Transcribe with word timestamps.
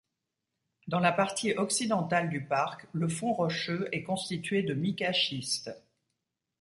Dans 0.87 0.99
la 0.99 1.11
partie 1.11 1.51
occidentale 1.53 2.31
du 2.31 2.43
parc, 2.43 2.87
le 2.91 3.07
fond 3.07 3.33
rocheux 3.33 3.87
est 3.91 4.01
constitué 4.01 4.63
de 4.63 4.73
micaschiste. 4.73 5.69